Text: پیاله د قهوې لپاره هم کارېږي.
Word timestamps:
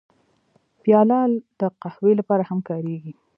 پیاله 0.83 1.19
د 1.59 1.61
قهوې 1.81 2.13
لپاره 2.19 2.43
هم 2.49 2.59
کارېږي. 2.69 3.13